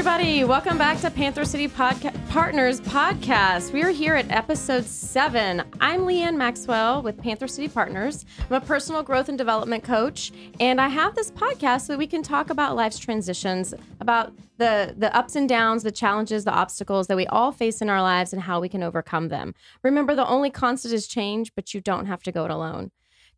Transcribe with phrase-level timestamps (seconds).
[0.00, 0.44] everybody.
[0.44, 3.70] Welcome back to Panther City Podca- Partners Podcast.
[3.70, 5.62] We are here at episode seven.
[5.78, 8.24] I'm Leanne Maxwell with Panther City Partners.
[8.48, 12.06] I'm a personal growth and development coach, and I have this podcast so that we
[12.06, 17.06] can talk about life's transitions, about the the ups and downs, the challenges, the obstacles
[17.08, 19.54] that we all face in our lives, and how we can overcome them.
[19.82, 22.90] Remember, the only constant is change, but you don't have to go it alone.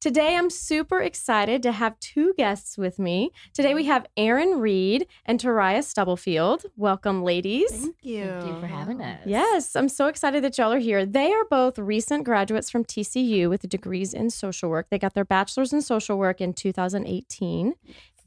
[0.02, 3.30] Today, I'm super excited to have two guests with me.
[3.55, 6.65] Today, we have Erin Reed and Taraya Stubblefield.
[6.77, 7.70] Welcome, ladies.
[7.70, 8.24] Thank you.
[8.24, 9.20] Thank you for having us.
[9.24, 11.07] Yes, I'm so excited that y'all are here.
[11.07, 14.88] They are both recent graduates from TCU with degrees in social work.
[14.91, 17.74] They got their bachelor's in social work in 2018.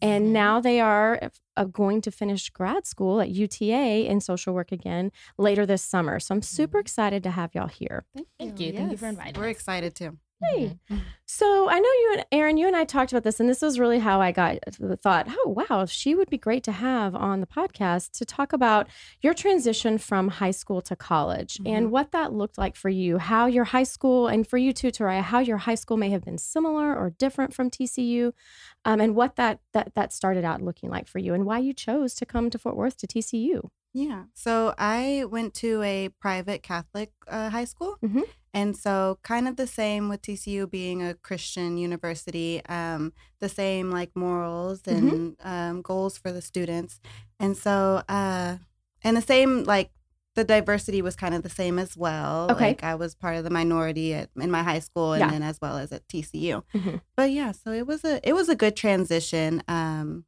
[0.02, 4.72] And now they are uh, going to finish grad school at UTA in social work
[4.72, 6.22] again later this summer.
[6.22, 8.06] So I'm super excited to have y'all here.
[8.16, 8.46] Thank you.
[8.48, 8.72] Thank you.
[8.72, 9.56] Thank you for inviting We're us.
[9.58, 10.18] excited too.
[10.42, 10.66] Hey.
[10.66, 10.94] Mm-hmm.
[10.94, 11.04] Mm-hmm.
[11.28, 13.80] So I know you and Erin, you and I talked about this, and this was
[13.80, 17.42] really how I got the thought, oh wow, she would be great to have on
[17.42, 18.88] the podcast to talk about
[19.22, 21.92] your transition from high school to college and mm-hmm.
[21.92, 25.22] what that looked like for you, how your high school and for you too, Taraya,
[25.22, 28.32] how your high school may have been similar or different from TCU,
[28.86, 31.74] um, and what that that that started out looking like for you, and why you
[31.74, 33.70] chose to come to Fort Worth to TCU.
[33.96, 34.24] Yeah.
[34.34, 37.96] So I went to a private Catholic uh, high school.
[38.04, 38.24] Mhm.
[38.54, 43.92] And so, kind of the same with TCU being a Christian university, um, the same
[43.92, 47.02] like morals and um, goals for the students.
[47.38, 48.58] And so, uh,
[49.04, 49.90] and the same like
[50.36, 52.48] the diversity was kind of the same as well.
[52.52, 52.68] Okay.
[52.70, 55.32] Like I was part of the minority at, in my high school and Yeah.
[55.32, 56.64] then as well as at TCU.
[56.74, 57.02] Mhm.
[57.18, 59.64] But yeah, so it was a it was a good transition.
[59.68, 60.24] Um,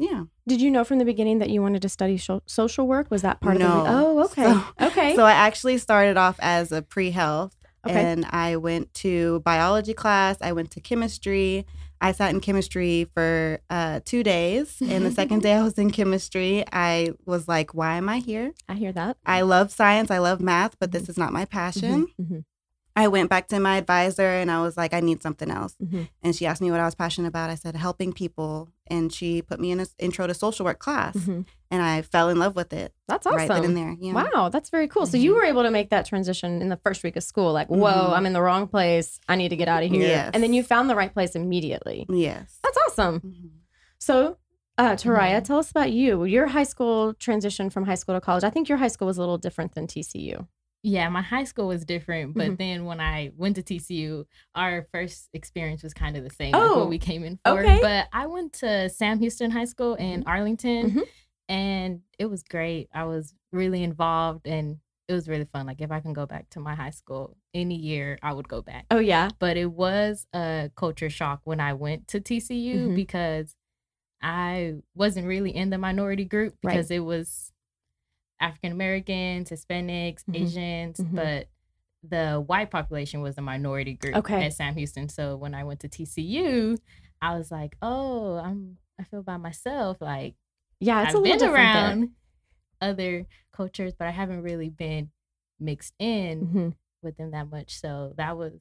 [0.00, 0.24] yeah.
[0.48, 3.10] Did you know from the beginning that you wanted to study social work?
[3.10, 3.84] Was that part of No.
[3.84, 3.90] the?
[3.90, 5.14] Oh, okay, So- okay.
[5.16, 7.54] So I actually started off as a pre-health
[7.86, 7.94] Okay.
[8.04, 11.66] and I went to biology class, I went to chemistry.
[12.02, 14.78] I sat in chemistry for uh, two days.
[14.80, 18.52] And the second day I was in chemistry, I was like, why am I here?
[18.70, 19.18] I hear that.
[19.26, 22.08] I love science, I love math, but this is not my passion.
[22.18, 22.44] Mhm.
[23.00, 25.74] I went back to my advisor and I was like, I need something else.
[25.82, 26.08] Mhm.
[26.22, 27.48] And she asked me what I was passionate about.
[27.48, 28.68] I said, helping people.
[28.88, 31.14] And she put me in an intro to social work class.
[31.16, 31.46] Mhm.
[31.70, 33.38] And I fell in love with it That's awesome.
[33.38, 33.96] right then and there.
[33.98, 34.12] Yeah.
[34.12, 35.06] Wow, that's very cool.
[35.06, 35.36] So you Mhm.
[35.36, 37.52] were able to make that transition in the first week of school.
[37.52, 38.16] Like, whoa, Mhm.
[38.16, 39.18] I'm in the wrong place.
[39.28, 40.02] I need to get out of here.
[40.06, 40.30] Yes.
[40.34, 42.04] And then you found the right place immediately.
[42.10, 42.58] Yes.
[42.62, 43.20] That's awesome.
[43.20, 43.50] Mhm.
[43.98, 44.36] So,
[44.76, 46.24] uh, Taraya, tell us about you.
[46.24, 48.44] Your high school transition from high school to college.
[48.44, 50.46] I think your high school was a little different than TCU.
[50.82, 52.58] Yeah, my high school was different, but Mhm.
[52.58, 56.62] then when I went to TCU, our first experience was kind of the same, like
[56.62, 57.60] Oh, what we came in for.
[57.60, 57.78] okay.
[57.82, 61.02] But I went to Sam Houston High School in Arlington, Mhm.
[61.50, 62.88] and it was great.
[62.94, 65.66] I was really involved, and it was really fun.
[65.66, 68.62] Like if I can go back to my high school any year, I would go
[68.62, 68.86] back.
[68.90, 69.28] Oh, yeah.
[69.38, 72.94] but it was a culture shock when I went to TCU Mhm.
[72.94, 73.54] because
[74.22, 76.72] I wasn't really in the minority group Right.
[76.74, 77.49] because it was
[78.40, 80.34] African Americans, Hispanics, Mhm.
[80.42, 81.14] Asians, Mhm.
[81.14, 81.48] but
[82.02, 84.46] the white population was the minority group Okay.
[84.46, 85.08] at Sam Houston.
[85.10, 86.78] So when I went to TCU,
[87.20, 90.00] I was like, "Oh, I'm I feel by myself.
[90.00, 90.34] Like
[90.78, 91.54] Yeah, it's a I've little been there.
[91.54, 92.10] around
[92.80, 95.10] other cultures, but I haven't really been
[95.58, 96.74] mixed in Mhm.
[97.02, 98.54] with them that much." So that was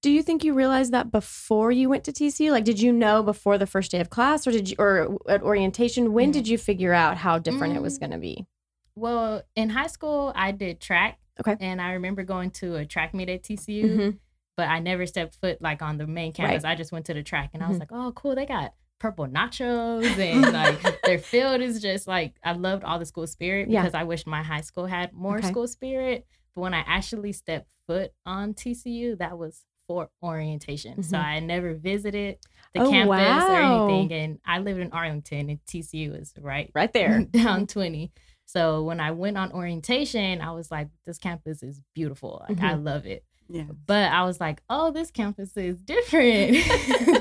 [0.00, 2.50] Do you think you realized that before you went to TCU?
[2.50, 5.42] Like, did you know before the first day of class, or did you, or at
[5.42, 6.12] orientation?
[6.12, 6.32] When Mhm.
[6.32, 8.00] did you figure out how different it was Mm.
[8.00, 8.46] going to be?
[8.94, 11.18] Well, in high school, I did track.
[11.40, 11.56] Okay.
[11.60, 14.18] And I remember going to a track meet at TCU, Mhm.
[14.56, 16.64] but I never stepped foot like on the main campus.
[16.64, 17.80] I just went to the track and I was Mhm.
[17.80, 18.34] like, oh, cool.
[18.34, 23.06] They got purple nachos and like their field is just like, I loved all the
[23.06, 23.80] school spirit Yeah.
[23.82, 25.48] because I wish my high school had more Okay.
[25.48, 26.26] school spirit.
[26.54, 31.02] But when I actually stepped foot on TCU, that was for orientation.
[31.02, 31.24] So Mhm.
[31.24, 32.38] I never visited
[32.74, 33.48] the Oh, campus wow.
[33.48, 34.12] or anything.
[34.12, 37.24] And I lived in Arlington and TCU is right Right there.
[37.30, 38.12] down 20.
[38.46, 42.44] So when I went on orientation, I was like, this campus is beautiful.
[42.48, 43.24] Like, I love it.
[43.48, 43.64] Yeah.
[43.86, 46.56] But I was like, oh, this campus is different.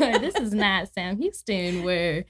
[0.02, 2.26] Like, this is not Sam Houston where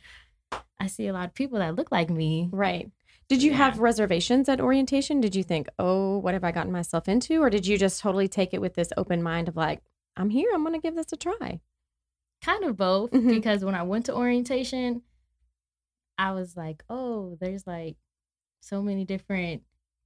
[0.79, 2.49] I see a lot of people that look like me.
[2.51, 2.91] Right.
[3.29, 3.57] Did you Yeah.
[3.57, 5.21] have reservations at orientation?
[5.21, 7.41] Did you think, oh, what have I gotten myself into?
[7.41, 9.81] Or did you just totally take it with this open mind of like,
[10.17, 11.61] I'm here, I'm going to give this a try?
[12.41, 13.11] Kind of both.
[13.11, 13.29] Mhm.
[13.29, 15.03] Because when I went to orientation,
[16.17, 17.95] I was like, oh, there's like
[18.61, 19.63] so many different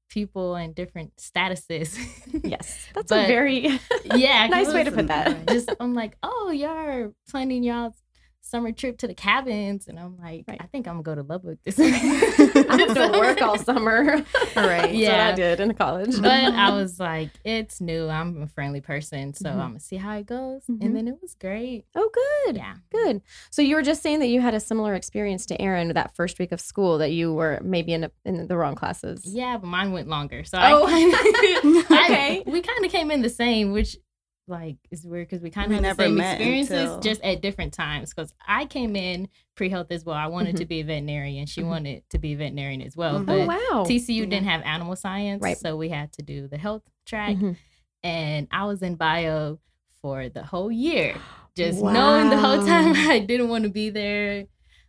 [0.09, 1.97] people and different statuses.
[2.43, 2.87] Yes.
[2.93, 3.79] That's a very
[4.13, 5.47] yeah, nice way to put that.
[5.47, 7.93] just I'm like, oh, y'all are planning y'all
[8.47, 10.57] summer trip to the cabins, and I'm like, Right.
[10.61, 14.23] I think I'm gonna go to Lubbock this I have to work all summer.
[14.55, 14.93] Right.
[14.93, 16.21] That's what I did in college.
[16.21, 18.07] but I was like, it's new.
[18.07, 19.53] I'm a friendly person, so Mhm.
[19.53, 20.61] I'm gonna see how it goes.
[20.71, 20.81] Mhm.
[20.85, 21.85] And then it was great.
[21.95, 22.09] oh,
[22.45, 22.55] good.
[22.55, 22.75] Yeah.
[22.91, 23.21] Good.
[23.49, 26.39] So you were just saying that you had a similar experience to Erin that first
[26.39, 29.23] week of school that you were maybe in a, in the wrong classes.
[29.25, 30.43] Yeah, but mine went longer.
[30.45, 30.85] So Oh.
[30.87, 31.61] I
[32.05, 32.43] Okay.
[32.45, 33.97] I- we kind of came in the same, which
[34.47, 37.73] like it's weird because we kind of had the same experiences, until- just at different
[37.73, 38.13] times.
[38.13, 40.15] Because I came in pre health as well.
[40.15, 40.69] I wanted to Mhm.
[40.69, 41.45] be a veterinarian.
[41.47, 41.67] She Mhm.
[41.67, 43.19] wanted to be a veterinarian as well.
[43.21, 43.25] Mhm.
[43.25, 43.83] But Oh wow.
[43.87, 44.29] TCU Yeah.
[44.29, 45.57] didn't have animal science, Right.
[45.57, 47.35] so we had to do the health track.
[47.37, 47.55] Mhm.
[48.03, 49.59] And I was in bio
[50.01, 51.15] for the whole year,
[51.57, 54.45] just knowing the whole time I didn't want to be there,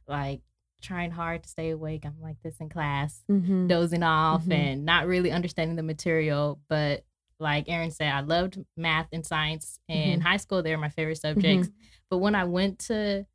[0.06, 0.42] like
[0.82, 2.04] trying hard to stay awake.
[2.04, 6.60] I'm like this in class dozing off and not really understanding the material.
[6.68, 7.04] But
[7.38, 9.78] like Erin said, I loved math and science.
[9.88, 10.20] In Mm-hmm.
[10.22, 11.68] high school, they were my favorite subjects.
[12.10, 13.26] But when I went to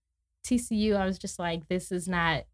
[0.46, 2.46] TCU, I was just like, this is not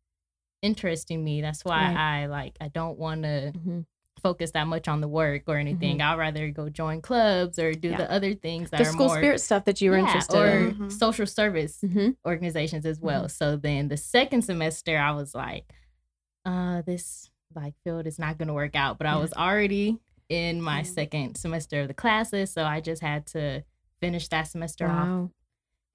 [0.61, 1.41] interesting me.
[1.41, 2.23] That's why Right.
[2.23, 3.85] I like I don't want to Mhm.
[4.21, 6.01] focus that much on the work or anything.
[6.01, 7.91] I'd rather go join clubs or do Mm-hmm.
[8.01, 8.07] Yeah.
[8.07, 10.35] the other things that The are school more spirit stuff that you were yeah, interested
[10.37, 10.75] or in.
[10.75, 10.91] Mhm.
[10.91, 12.15] social service Mhm.
[12.25, 13.21] organizations as well.
[13.25, 13.27] Mm-hmm.
[13.29, 15.71] So then the second semester, I was like,
[16.45, 18.97] uh, this like field is not going to work out.
[18.97, 20.85] But I was already in my Mhm.
[20.93, 23.63] second semester of the classes, so I just had to
[23.99, 25.29] finish that semester off,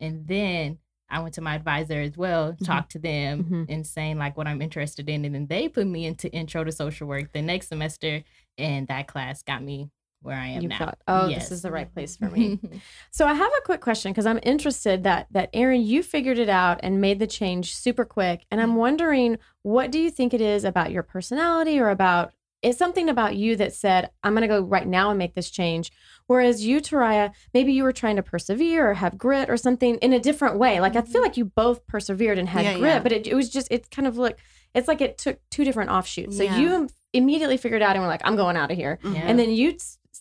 [0.01, 0.79] and then.
[1.15, 2.65] I went to my advisor as well, Mhm.
[2.65, 3.67] talked to them Mhm.
[3.69, 5.27] and saying like what I'm interested in.
[5.27, 8.23] And then they put me into intro to social work the next semester.
[8.57, 9.91] And that class got me
[10.23, 10.79] where I am You now.
[10.79, 11.51] thought, oh, Yes.
[11.51, 12.59] this is the right place for me.
[13.11, 16.49] So I have a quick question because I'm interested that that Erin, you figured it
[16.49, 18.71] out and made the change super quick, and Mm-hmm.
[18.71, 22.33] I'm wondering what do you think it is about your personality or about
[22.63, 25.51] is something about you that said I'm going to go right now and make this
[25.51, 25.91] change,
[26.27, 30.13] whereas you, Taraya, maybe you were trying to persevere or have grit or something in
[30.13, 30.81] a different way.
[30.81, 33.01] Like I feel like you both persevered and had Yeah, grit, yeah.
[33.01, 34.39] but it, it was just it's kind of like
[34.75, 36.37] it's like it took two different offshoots.
[36.37, 36.59] So Yeah.
[36.59, 39.15] you immediately figured out and were like I'm going out of here, Mhm.
[39.15, 39.21] Yeah.
[39.27, 39.77] and then you.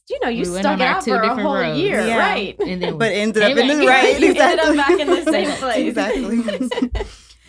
[0.09, 1.77] You know, you We stuck it out two for a whole roads.
[1.79, 2.17] year, Yeah.
[2.17, 2.59] right?
[2.59, 4.03] and then but ended up in the back.
[4.03, 4.19] right.
[4.19, 5.45] You ended up back in the exactly.
[5.45, 6.41] same place.
[6.87, 7.01] exactly.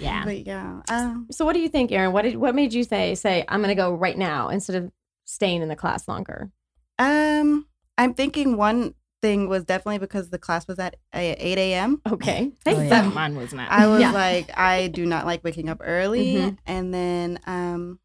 [0.02, 0.24] Yeah.
[0.24, 0.80] But yeah.
[0.88, 2.12] Um, So, what do you think, Erin?
[2.12, 4.90] What did what made you say say I'm going to go right now instead of
[5.24, 6.50] staying in the class longer?
[6.98, 7.66] um,
[7.98, 12.00] I'm thinking one thing was definitely because the class was at uh, 8 a.m.
[12.10, 12.82] Okay, Oh, thanks.
[12.90, 13.08] yeah.
[13.08, 13.70] Mine was not.
[13.70, 14.10] I was Yeah.
[14.12, 16.34] like, I do not like waking up early.
[16.34, 16.58] Mhm.
[16.66, 18.00] And then, um,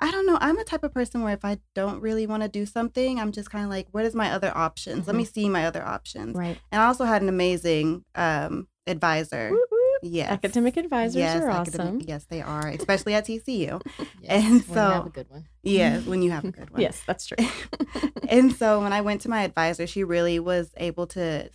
[0.00, 0.38] I don't know.
[0.40, 3.32] I'm a type of person where if I don't really want to do something, I'm
[3.32, 5.06] just kind of like, what is my other options?
[5.06, 6.34] Let me see my other options.
[6.34, 6.58] Right.
[6.72, 9.50] And I also had an amazing um, advisor.
[9.50, 9.79] Whoop, whoop.
[10.02, 10.30] Yes.
[10.30, 12.00] Academic advisors yes, are academic- awesome.
[12.06, 13.80] Yes, they are, especially at TCU.
[14.22, 15.46] Yes, and when you so- have a good one.
[15.62, 16.80] Yes, when you have a good one.
[16.80, 17.36] Yes, that's true.
[18.28, 21.50] and so when I went to my advisor, she really was able to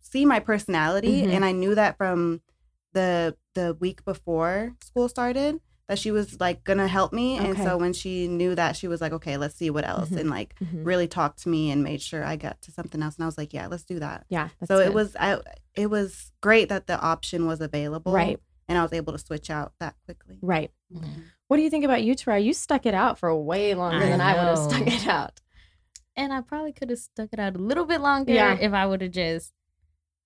[0.00, 1.32] see my personality, Mhm.
[1.34, 2.40] and I knew that from
[2.92, 7.36] the the week before school started that she was like gonna help me.
[7.38, 10.20] And so when she knew that, she was like, "Okay, let's see what else," Mhm.
[10.20, 10.84] and like Mhm.
[10.86, 13.16] really talked to me and made sure I got to something else.
[13.16, 14.48] And I was like, "Yeah, let's do that." Yeah.
[14.60, 14.86] That's so good.
[14.88, 15.40] it was I
[15.78, 18.40] it was great that the option was available, right.
[18.68, 20.38] And I was able to switch out that quickly.
[20.42, 20.70] Right.
[20.92, 21.22] Mhm.
[21.46, 22.38] What do you think about you, Tara?
[22.38, 25.40] You stuck it out for way longer I than I would have stuck it out.
[26.16, 28.58] And I probably could have stuck it out a little bit longer Yeah.
[28.60, 29.54] if I would have just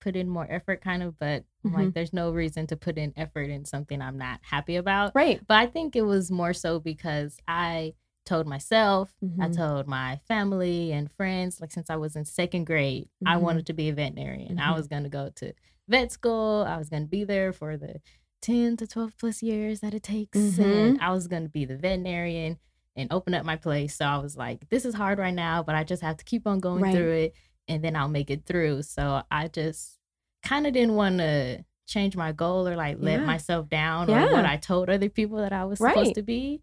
[0.01, 1.17] put in more effort, kind of.
[1.17, 1.75] But I'm Mhm.
[1.77, 5.13] like, there's no reason to put in effort in something I'm not happy about.
[5.15, 5.39] Right.
[5.47, 7.93] But I think it was more so because I
[8.25, 9.55] told myself, I Mhm.
[9.55, 13.41] told my family and friends, like since I was in second grade, I Mhm.
[13.41, 14.59] wanted to be a veterinarian.
[14.59, 15.53] I was going to go to
[15.87, 16.63] vet school.
[16.67, 18.01] I was going to be there for the
[18.41, 20.57] 10 to 12 plus years that it takes.
[20.59, 22.59] And I was going to be the veterinarian
[22.95, 23.95] and open up my place.
[23.95, 26.45] So I was like, this is hard right now, but I just have to keep
[26.47, 26.93] on going Right.
[26.93, 27.33] through it
[27.67, 28.83] and then I'll make it through.
[28.83, 29.97] So I just
[30.43, 33.25] kind of didn't want to change my goal or like let Yeah.
[33.25, 35.93] myself down or what I told other people that I was Right.
[35.93, 36.61] supposed to be.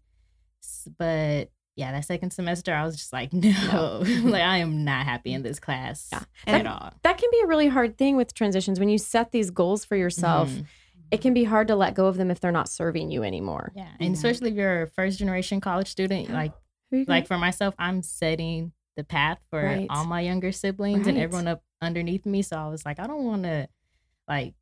[0.97, 5.33] But yeah, that second semester, I was just like, no, like I am not happy
[5.33, 6.19] in this class Yeah.
[6.47, 6.93] at That- all.
[7.03, 9.95] That can be a really hard thing with transitions when you set these goals for
[9.95, 10.49] yourself.
[10.49, 10.65] Mhm.
[11.11, 13.73] It can be hard to let go of them if they're not serving you anymore.
[13.75, 14.05] Yeah, Yeah.
[14.05, 16.53] and especially if you're a first generation college student, like
[16.91, 19.87] like gonna- for myself, I'm setting the path for Right.
[19.89, 22.41] all my younger siblings and everyone up underneath me.
[22.41, 23.67] So I was like, I don't want to
[24.27, 24.53] like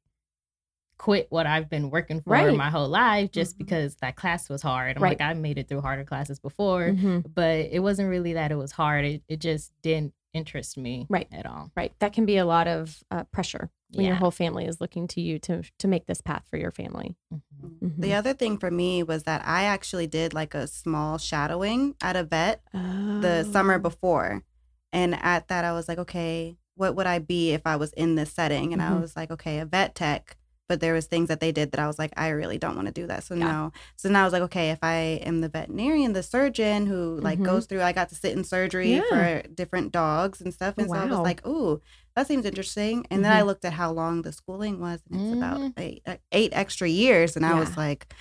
[1.00, 2.48] quit what I've been working for Right.
[2.50, 2.58] Mm-hmm.
[2.58, 3.60] my whole life just Mhm.
[3.60, 4.98] because that class was hard.
[4.98, 5.18] I'm Right.
[5.20, 7.24] like, I made it through harder classes before, Mhm.
[7.34, 9.06] but it wasn't really that it was hard.
[9.06, 11.27] It, it just didn't interest me Right.
[11.32, 11.72] at all.
[11.75, 11.91] Right.
[12.00, 15.22] That can be a lot of uh, pressure when your whole family is looking to
[15.22, 17.15] you to to make this path for your family.
[17.34, 17.41] Mhm.
[17.82, 18.01] Mhm.
[18.01, 22.15] The other thing for me was that I actually did like a small shadowing at
[22.15, 23.79] a vet the summer Oh.
[23.79, 24.44] before.
[24.94, 28.15] And at that, I was like, okay, what would I be if I was in
[28.15, 28.74] this setting?
[28.74, 28.91] And Mhm.
[28.91, 30.38] I was like, okay, a vet tech,
[30.69, 32.85] but there was things that they did that I was like, I really don't want
[32.88, 33.23] to do that.
[33.25, 33.51] So Yeah.
[33.51, 33.71] no.
[33.97, 37.39] So now I was like, okay, if I am the veterinarian, the surgeon who like
[37.39, 37.43] Mhm.
[37.45, 39.01] goes through, I got to sit in surgery Yeah.
[39.41, 40.75] for different dogs and stuff.
[40.77, 41.81] And so I was like, ooh,
[42.15, 43.05] that seems interesting.
[43.11, 43.47] And then I Mhm.
[43.47, 45.73] looked at how long the schooling was, and it's about Mhm.
[45.77, 47.35] eight, uh, eight extra years.
[47.35, 48.13] And I was like,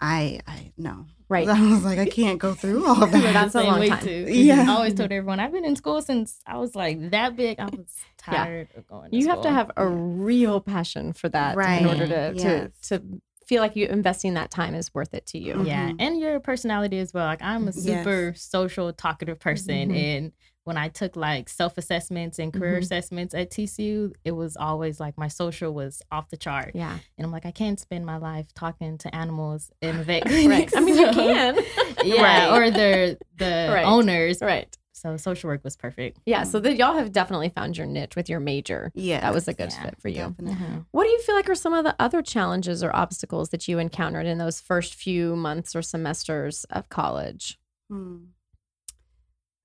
[0.00, 1.06] I, I no.
[1.28, 1.48] Right.
[1.48, 3.32] I was like, I can't go through all of that.
[3.32, 4.04] That's a long way, time.
[4.04, 4.26] Too.
[4.28, 4.64] Yeah.
[4.68, 7.58] I always told everyone I've been in school since I was like that big.
[7.58, 7.86] I was
[8.18, 9.10] tired of going.
[9.10, 11.80] To You have to have a real passion for that right.
[11.82, 12.72] in order to, Right.
[12.82, 13.02] to to
[13.46, 15.62] feel like you investing that time is worth it to you.
[15.64, 15.96] Yeah, Mhm.
[16.00, 17.26] and your personality as well.
[17.26, 17.76] Like I'm a Yes.
[17.82, 19.96] super social, talkative person, Mhm.
[19.96, 20.32] and
[20.66, 22.82] when I took like self assessments and career Mhm.
[22.82, 26.98] assessments at TCU, it was always like my social was off the chart, Yeah.
[27.16, 30.70] and I'm like I can't spend my life talking to animals in a vet Right.
[30.76, 31.56] I mean, you can.
[32.04, 32.58] yeah, Right.
[32.58, 33.84] or the the Right.
[33.86, 34.42] owners.
[34.42, 34.76] right.
[34.92, 36.18] So social work was perfect.
[36.26, 36.42] Yeah.
[36.44, 38.90] So that y'all have definitely found your niche with your major.
[38.94, 39.20] Yeah.
[39.20, 40.16] That was a good Yeah, fit for you.
[40.16, 40.54] Definitely.
[40.54, 40.78] Mm-hmm.
[40.90, 43.78] What do you feel like are some of the other challenges or obstacles that you
[43.78, 47.58] encountered in those first few months or semesters of college?
[47.90, 48.16] Hmm.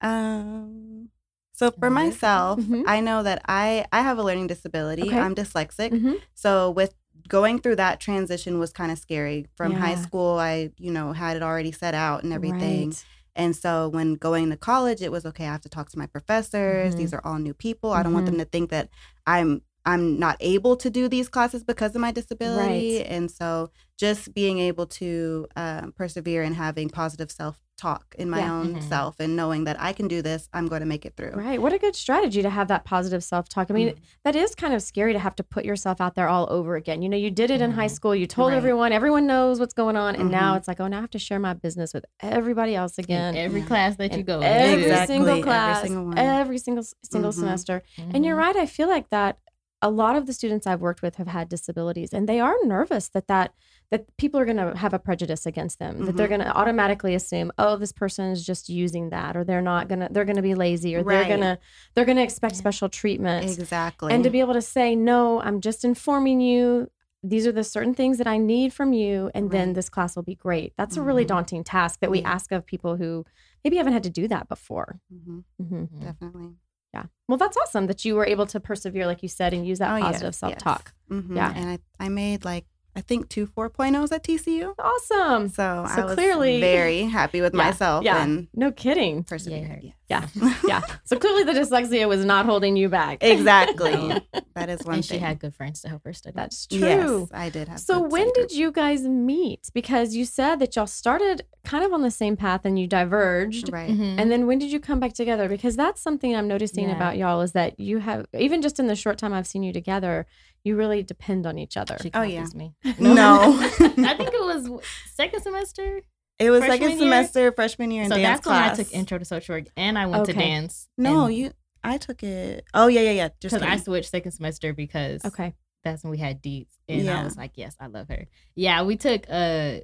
[0.01, 1.09] Um.
[1.53, 2.83] So for myself, Mhm.
[2.87, 5.03] I know that I I have a learning disability.
[5.03, 5.19] Okay.
[5.19, 5.91] I'm dyslexic.
[5.91, 6.19] Mhm.
[6.33, 6.95] So with
[7.27, 9.47] going through that transition was kind of scary.
[9.55, 12.89] From high school, I you know had it already set out and everything.
[12.89, 13.05] Right.
[13.35, 15.45] And so when going to college, it was okay.
[15.45, 16.93] I have to talk to my professors.
[16.95, 16.97] Mhm.
[16.97, 17.91] These are all new people.
[17.93, 18.31] I don't want Mhm.
[18.31, 18.89] them to think that
[19.27, 22.97] I'm I'm not able to do these classes because of my disability.
[22.99, 23.07] Right.
[23.07, 28.39] And so just being able to um, persevere and having positive self talk in my
[28.39, 28.53] Yeah.
[28.53, 28.83] own Mhm.
[28.89, 31.31] self and knowing that I can do this, I'm going to make it through.
[31.31, 31.59] Right.
[31.61, 33.71] What a good strategy to have that positive self talk.
[33.71, 33.97] I mean, Mhm.
[34.23, 37.01] that is kind of scary to have to put yourself out there all over again.
[37.01, 37.91] You know, you did it in high Mhm.
[37.91, 38.57] school, you told Right.
[38.57, 40.15] everyone, everyone knows what's going on.
[40.15, 40.57] And now Mhm.
[40.57, 43.35] it's like, oh, now I have to share my business with everybody else again.
[43.35, 43.67] In every Yeah.
[43.67, 44.83] class that you in go, every.
[44.83, 46.17] Exactly, single every class, single one.
[46.17, 47.81] every single single semester.
[47.97, 48.55] And you're right.
[48.55, 49.37] I feel like that
[49.83, 53.09] a lot of the students I've worked with have had disabilities, and they are nervous
[53.09, 53.51] that that
[53.91, 56.05] that people are going to have a prejudice against them.
[56.05, 56.37] That they're Mhm.
[56.37, 60.07] going to automatically assume, oh, this person is just using that, or they're not gonna
[60.09, 61.59] they're gonna be lazy, or they're gonna
[61.93, 62.59] they're gonna expect Yeah.
[62.59, 63.45] special treatment.
[63.59, 64.13] Exactly.
[64.13, 66.89] And to be able to say, no, I'm just informing you.
[67.23, 70.23] These are the certain things that I need from you, and then this class will
[70.23, 70.73] be great.
[70.77, 71.27] That's a really Mhm.
[71.27, 72.31] daunting task that we Yeah.
[72.31, 73.25] ask of people who
[73.63, 75.01] maybe haven't had to do that before.
[75.13, 75.99] Mhm, hmm Mhm.
[76.01, 76.49] Definitely.
[76.95, 77.03] Yeah.
[77.27, 79.95] Well, that's awesome that you were able to persevere, like you said, and use that
[79.95, 80.37] Oh, positive yes.
[80.37, 80.93] self talk.
[81.11, 81.35] Mhm.
[81.35, 81.53] Yeah.
[81.55, 84.73] And I, I made like, I think two 4.0s at TCU.
[84.77, 85.47] Awesome.
[85.47, 88.21] So, So I was clearly- very happy with Yeah, myself yeah.
[88.23, 89.23] and No kidding.
[89.23, 89.83] persevered.
[89.83, 89.91] Yeah.
[90.09, 90.31] Yes.
[90.35, 90.55] Yeah.
[90.67, 90.81] Yeah.
[91.05, 93.23] So clearly the dyslexia was not holding you back.
[93.23, 93.93] exactly.
[94.53, 95.17] That is one and thing.
[95.17, 96.33] she had good friends to help her study.
[96.35, 96.79] That's true.
[96.79, 97.79] Yes, I did have.
[97.79, 98.51] So when did group.
[98.51, 99.69] you guys meet?
[99.73, 103.71] Because you said that y'all started kind of on the same path and you diverged.
[103.71, 103.89] Right.
[103.89, 104.19] Mhm.
[104.19, 105.47] And then when did you come back together?
[105.47, 106.95] Because that's something I'm noticing Yeah.
[106.97, 109.71] about y'all is that you have even just in the short time I've seen you
[109.71, 110.25] together,
[110.63, 111.97] you really depend on each other.
[112.01, 112.45] She Oh, yeah.
[112.55, 112.73] me.
[112.99, 113.57] No.
[113.59, 113.67] I
[114.15, 114.69] think it was
[115.13, 116.01] second semester.
[116.39, 116.99] It was Freshman second year?
[116.99, 118.55] semester, freshman year in so dance that's when.
[118.55, 120.87] I took intro to social work and I went to dance.
[120.97, 121.51] No, you.
[121.83, 122.65] I took it.
[122.73, 123.29] Oh yeah, yeah, yeah.
[123.39, 125.53] Just because I switched second semester because Okay.
[125.83, 127.21] that's when we had deets, and Yeah.
[127.21, 128.27] I was like, yes, I love her.
[128.55, 129.79] Yeah, we took uh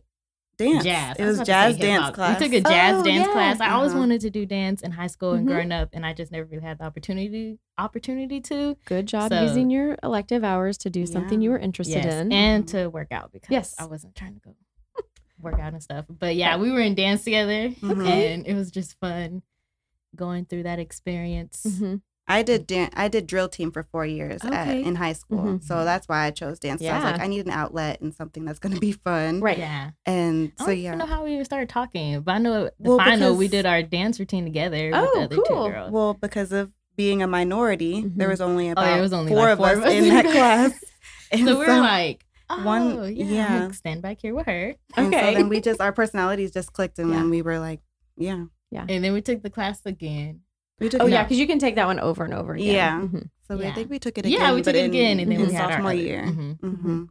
[0.58, 0.84] dance.
[0.84, 1.16] jazz.
[1.18, 2.40] It was say jazz dance class.
[2.40, 3.34] We took a jazz Oh, dance yeah.
[3.34, 3.60] class.
[3.62, 4.00] I always Uh-huh.
[4.00, 5.52] wanted to do dance in high school and Mhm.
[5.52, 8.76] growing up, and I just never really had the opportunity opportunity to.
[8.86, 12.32] Good job So- using your elective hours to do something you were interested Yes, in.
[12.34, 13.76] and to work out because Yes.
[13.80, 14.56] I wasn't trying to go
[15.40, 16.06] work out and stuff.
[16.10, 19.44] But yeah, we were in dance together, and it was just fun
[20.16, 21.64] going through that experience.
[21.68, 22.02] Mhm.
[22.30, 25.64] I did dan- I did drill team for four years at, in high school, Mhm.
[25.64, 26.82] so that's why I chose dance.
[26.82, 29.40] So I was like, I need an outlet and something that's going to be fun.
[29.40, 29.58] Right.
[29.58, 29.92] Yeah.
[30.06, 32.38] And so I so don't yeah, even know how we even started talking, but I
[32.40, 35.68] know the Well, final we did our dance routine together Oh, with the other cool.
[35.68, 35.92] two girls.
[35.92, 38.32] well, because of being a minority, there Mhm.
[38.32, 40.04] was only about Oh, there was only four like of four us of us in
[40.06, 40.72] in that class.
[41.32, 43.72] And so we were like, oh, one- yeah, yeah.
[43.72, 44.76] Stand back here with her.
[44.98, 45.34] and so Okay.
[45.36, 47.18] then we just our personalities just clicked, and Yeah.
[47.18, 47.80] then we were like,
[48.18, 50.42] yeah, yeah, And then we took the class again.
[50.80, 51.12] We took Oh it.
[51.12, 52.74] yeah, because you can take that one over and over again.
[52.76, 53.00] Yeah.
[53.02, 53.30] Mhm.
[53.48, 54.40] So I think we took it again.
[54.40, 56.24] yeah, we took it in- again, and then in we had our sophomore other- year.
[56.24, 56.60] Mhm.
[56.60, 57.04] hmm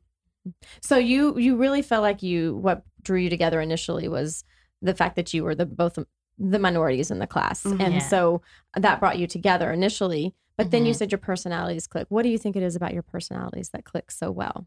[0.82, 4.44] So you you really felt like you what drew you together initially was
[4.82, 5.98] the fact that you were the both
[6.38, 7.80] the minorities in the class, Mhm.
[7.80, 8.00] and Yeah.
[8.00, 8.42] so
[8.74, 10.34] that brought you together initially.
[10.58, 10.96] But then you Mhm.
[10.96, 12.06] said your personalities click.
[12.10, 14.66] What do you think it is about your personalities that click so well?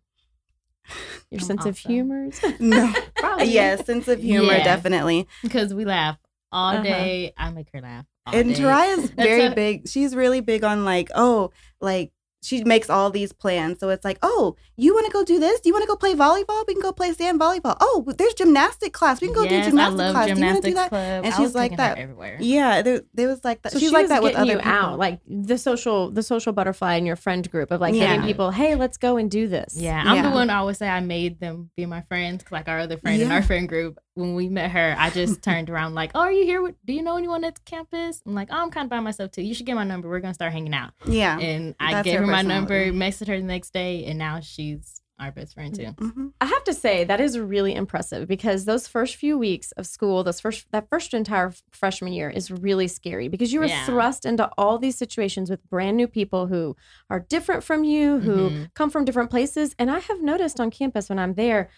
[1.31, 2.29] Your I'm sense of humor.
[2.59, 3.51] No, Probably.
[3.53, 4.63] yes, sense of humor, Yeah.
[4.63, 5.27] definitely.
[5.43, 6.17] Because we laugh
[6.51, 6.83] all Uh-huh.
[6.83, 7.33] day.
[7.37, 8.05] I make her laugh.
[8.33, 8.89] All and day.
[8.91, 9.87] is very a- big.
[9.87, 13.81] She's really big on like, oh, like she makes all these plans.
[13.81, 15.59] So it's like, oh, you want to go do this?
[15.59, 16.63] Do you want to go play volleyball?
[16.65, 17.75] We can go play sand volleyball.
[17.81, 19.19] Oh, there's gymnastic class.
[19.19, 20.25] We can go yes, do gymnastic I love class.
[20.27, 20.87] do you want to do that?
[20.89, 21.25] club.
[21.25, 21.97] And she's like that.
[21.97, 22.37] everywhere.
[22.39, 23.73] Yeah, there, there was like that.
[23.73, 24.71] So she's she like that with other you people.
[24.71, 28.07] out, like the social, the social butterfly in your friend group of like Yeah.
[28.07, 28.51] hitting people.
[28.51, 29.73] Hey, let's go and do this.
[29.75, 32.43] Yeah, I'm the one I always say I made them be my friends.
[32.43, 35.41] 'cause, Like our other friend in our friend group, when we met her, I just
[35.49, 36.61] turned around like, "Oh, are you here?
[36.61, 39.31] With, do you know anyone at campus?" I'm like, "Oh, I'm kind of by myself
[39.31, 39.41] too.
[39.41, 40.09] You should get my number.
[40.09, 41.39] We're gonna start hanging out." yeah.
[41.39, 42.97] And I That's gave her her my number, personality.
[42.97, 45.87] messaged her the next day, and now she's our best friend too.
[45.99, 49.85] hmm I have to say that is really impressive because those first few weeks of
[49.85, 53.85] school, those first that first entire freshman year is really scary because you were Yeah.
[53.85, 56.77] thrust into all these situations with brand new people who
[57.09, 58.73] are different from you, who Mhm.
[58.75, 59.75] come from different places.
[59.77, 61.69] And I have noticed on campus when I'm there,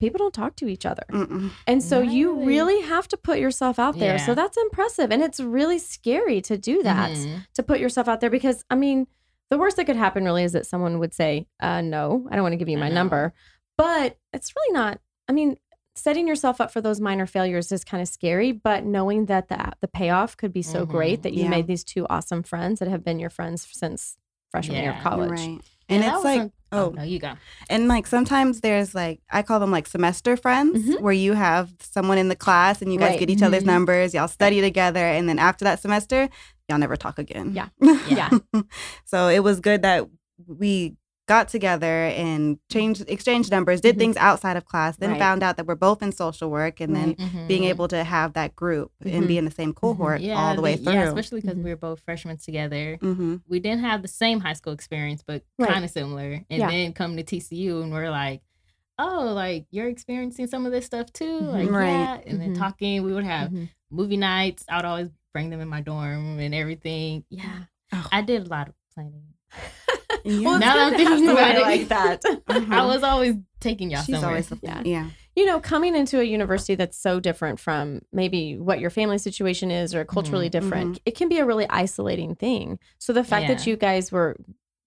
[0.00, 1.04] people don't talk to each other.
[1.10, 1.50] Mm-mm.
[1.66, 2.46] And so you Really?
[2.46, 4.18] really have to put yourself out there.
[4.18, 5.10] So that's impressive.
[5.10, 7.46] And it's really scary to do that, Mhm.
[7.54, 9.06] to put yourself out there because I mean,
[9.50, 12.42] the worst that could happen really is that someone would say, uh, no, I don't
[12.42, 13.32] want to give you my number.
[13.78, 15.56] But it's really not, I mean,
[15.94, 19.72] setting yourself up for those minor failures is kind of scary, but knowing that the
[19.80, 21.22] the payoff could be so great Mhm.
[21.22, 21.48] that you Yeah.
[21.50, 24.18] made these two awesome friends that have been your friends since
[24.50, 25.30] freshman year of college.
[25.30, 25.48] Right.
[25.88, 27.32] Yeah, And that it's like, some- oh, no, you go.
[27.70, 31.00] And like sometimes there's like I call them like semester friends Mhm.
[31.00, 33.20] where you have someone in the class and you guys Right.
[33.20, 33.66] get each other's Mhm.
[33.66, 36.28] numbers, y'all study together, and then after that semester,
[36.68, 37.52] y'all never talk again.
[37.54, 37.68] Yeah.
[38.08, 38.30] Yeah.
[39.04, 40.06] so it was good that
[40.46, 40.96] we
[41.26, 43.98] got together and changed exchanged numbers, did Mhm.
[43.98, 45.18] things outside of class, then Right.
[45.18, 47.14] found out that we're both in social work and then
[47.48, 47.68] being Mhm.
[47.68, 50.76] able to have that group and be in the same cohort yeah, all the way
[50.76, 50.92] through.
[50.92, 51.64] Yeah, especially because Mhm.
[51.64, 52.98] we were both freshmen together.
[53.48, 55.70] we didn't have the same high school experience, but Right.
[55.72, 56.44] kind of similar.
[56.48, 56.70] And Yeah.
[56.70, 58.42] then come to TCU and we're like,
[58.98, 61.40] oh, like you're experiencing some of this stuff too.
[61.40, 62.18] Like, yeah.
[62.26, 63.52] And then talking, we would have
[63.90, 64.64] movie nights.
[64.68, 67.24] I would always bring them in my dorm and everything.
[67.30, 67.64] Yeah.
[67.92, 68.06] Oh.
[68.12, 69.24] I did a lot of planning.
[70.26, 70.44] Yeah.
[70.48, 71.60] Well, Now that I'm thinking about it.
[71.62, 72.22] like that.
[72.22, 72.72] Mhm.
[72.72, 74.30] I was always taking y'all She's somewhere.
[74.30, 74.82] always Yeah.
[74.84, 75.06] yeah.
[75.34, 79.70] you know, coming into a university that's so different from maybe what your family situation
[79.70, 82.78] is or culturally Mhm, different, it can be a really isolating thing.
[82.98, 84.36] So the fact that you guys were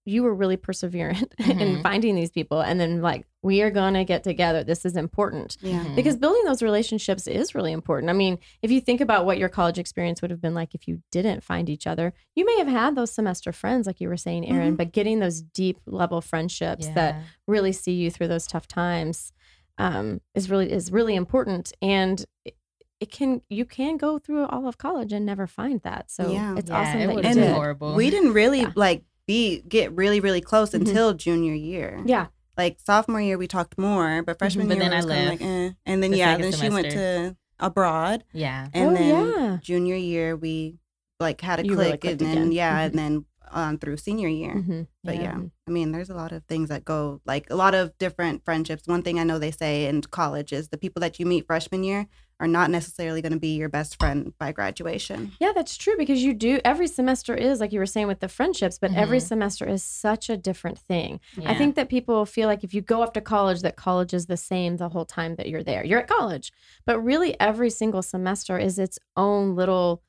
[0.06, 1.84] you were really perseverant in Mhm.
[1.84, 4.64] finding these people and then like we are going to get together.
[4.66, 5.56] This is important.
[5.62, 5.84] Yeah.
[5.86, 5.96] Mhm.
[5.96, 8.10] Because building those relationships is really important.
[8.10, 10.88] I mean, if you think about what your college experience would have been like if
[10.90, 14.18] you didn't find each other, you may have had those semester friends, like you were
[14.18, 14.78] saying, Erin, Mhm.
[14.78, 19.32] but getting those deep level friendships that really see you through those tough times
[19.78, 22.58] um, is really is really important and it,
[23.00, 26.58] it can you can go through all of college and never find that so Yeah.
[26.58, 27.96] it's Yeah, awesome it that would you have been did horrible.
[27.96, 28.74] We didn't really Yeah.
[28.76, 30.82] like be get really really close Mhm.
[30.82, 32.04] until junior year.
[32.06, 32.26] yeah
[32.60, 35.24] Like sophomore year we talked more, but freshman But year then it I was kind
[35.24, 35.70] of like eh.
[35.86, 38.68] And then the yeah, second then she went to abroad, yeah.
[38.74, 39.58] and Oh, then yeah.
[39.62, 40.78] junior year we
[41.20, 42.52] like had a You click, clicked and then again.
[42.52, 42.86] yeah, Mhm.
[42.88, 44.56] and then on through senior year.
[44.56, 44.88] Mhm.
[45.04, 45.22] But yeah.
[45.40, 45.42] Yeah.
[45.68, 48.88] I mean, there's a lot of things that go like a lot of different friendships.
[48.88, 51.84] One thing I know they say in college is the people that you meet freshman
[51.84, 52.08] year
[52.40, 55.32] are not necessarily going to be your best friend by graduation.
[55.40, 58.28] yeah that's true because you do every semester is like you were saying with the
[58.28, 59.28] friendships but every Mhm.
[59.28, 63.02] semester is such a different thing i think that people feel like if you go
[63.02, 66.00] off to college that college is the same the whole time that you're there you're
[66.00, 66.52] at college
[66.86, 70.02] but really every single semester is its own little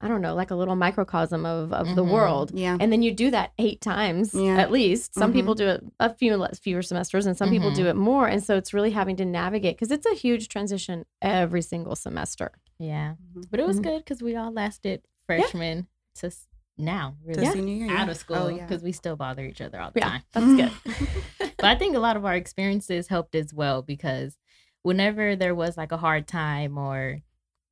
[0.00, 2.10] i don't know like a little microcosm of, of the Mhm.
[2.12, 2.76] world Yeah.
[2.80, 4.56] and then you do that eight times Yeah.
[4.58, 5.14] at least.
[5.14, 5.34] Some Mhm.
[5.34, 8.26] people do it a few less, fewer semesters, and some people do it more.
[8.28, 12.50] And so it's really having to navigate because it's a huge transition every single semester.
[12.78, 13.14] yeah.
[13.34, 13.44] Mhm.
[13.50, 13.84] But it was Mhm.
[13.84, 17.42] good because we all lasted freshman to s- now, To really.
[17.44, 17.52] Yeah.
[17.52, 17.96] senior year.
[17.96, 18.66] Out of school Oh, yeah.
[18.66, 20.22] because we still bother each other all the Yeah, time.
[20.32, 20.72] that's good.
[21.56, 24.36] but I think a lot of our experiences helped as well because
[24.82, 27.20] whenever there was like a hard time or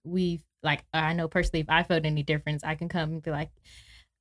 [0.05, 3.31] we like I know personally if I felt any difference, I can come and be
[3.31, 3.51] like,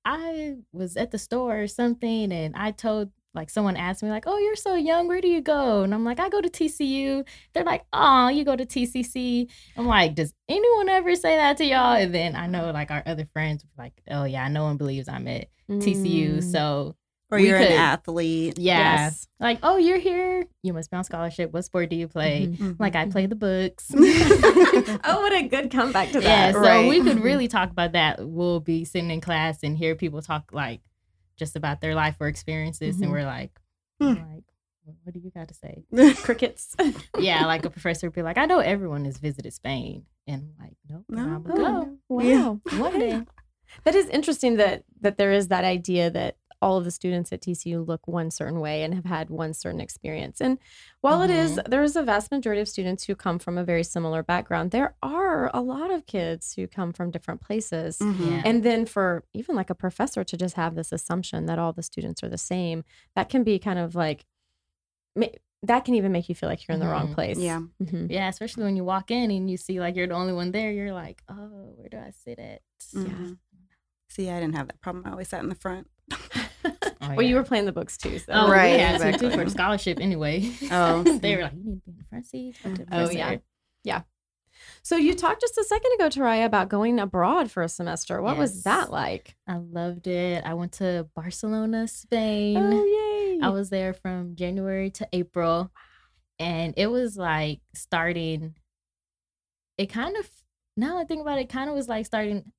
[0.06, 4.26] I was at the store or something and I told like someone asked me like,
[4.28, 5.08] "Oh, you're so young.
[5.08, 7.24] Where do you go?" And I'm like, "I go to TCU."
[7.54, 11.66] They're like, "Oh, you go to TCC." I'm like, "Does anyone ever say that to
[11.66, 14.78] y'all?" And then I know like our other friends were like, "Oh yeah, no one
[14.78, 16.44] believes I'm at TCU." Mm.
[16.44, 16.96] So
[17.32, 18.60] Or We you're could- an athlete.
[18.60, 19.28] yeah, Yes.
[19.40, 20.46] like, "Oh, you're here.
[20.64, 21.54] You must be on scholarship.
[21.54, 22.78] What sport do you play?" Mhm.
[22.78, 23.90] Like, I play the books.
[23.96, 26.24] oh, what a good comeback to that.
[26.24, 26.54] yeah, that.
[26.54, 26.90] so right.
[26.90, 27.24] we could Mhm.
[27.24, 28.28] really talk about that.
[28.28, 30.82] We'll be sitting in class and hear people talk like
[31.38, 33.04] just about their life or experiences, Mhm.
[33.04, 33.52] and we're like,
[34.02, 34.08] Hmm.
[34.16, 34.44] like,
[35.04, 35.86] what do you got to say?
[36.24, 36.76] Crickets.
[37.18, 40.66] yeah, like a professor would be like, I know everyone has visited Spain, and I'm
[40.66, 41.22] like, nope, No.
[41.24, 42.22] I'm Oh, go wow.
[42.22, 42.78] Yeah.
[42.80, 43.22] one day.
[43.86, 47.42] That is interesting that that there is that idea that all of the students at
[47.42, 50.40] TCU look one certain way and have had one certain experience.
[50.40, 50.60] And
[51.02, 53.84] while it is, there is a vast majority of students who come from a very
[53.84, 57.98] similar background, there are a lot of kids who come from different places.
[58.00, 58.30] Mhm.
[58.30, 58.42] Yeah.
[58.46, 61.84] And then for even like a professor to just have this assumption that all the
[61.84, 62.84] students are the same,
[63.16, 64.26] that can be kind of like,
[65.64, 67.14] that can even make you feel like you're in the wrong Mhm.
[67.14, 67.38] place.
[67.38, 67.62] Yeah.
[67.82, 68.10] Mhm.
[68.12, 70.72] Yeah, especially when you walk in and you see like you're the only one there,
[70.72, 72.62] you're like, oh, where do I sit at?
[72.94, 73.38] Mhm.
[74.10, 75.06] See, I didn't have that problem.
[75.06, 75.90] I always sat in the front.
[76.64, 78.20] Oh, Well, you were playing the books too.
[78.20, 78.32] So.
[78.32, 79.28] Oh, Right, right, yeah, exactly.
[79.28, 79.38] exactly.
[79.38, 80.52] for the scholarship anyway.
[80.72, 82.56] Oh, they were like, you need to be in the front seat.
[82.64, 83.30] the Oh, front yeah.
[83.32, 83.42] seat."
[84.84, 88.22] So you talked just a second ago, Taraya, about going abroad for a semester.
[88.22, 89.36] What was that like?
[89.48, 90.44] I loved it.
[90.46, 92.58] I went to Barcelona, Spain.
[92.58, 93.40] Oh, yay.
[93.42, 95.72] I was there from January to April,
[96.40, 98.56] and it was like starting.
[99.78, 100.30] It kind of
[100.78, 102.52] now I think about it, kind of was like starting